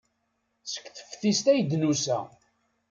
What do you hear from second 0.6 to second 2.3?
Seg teftist ay d-nusa.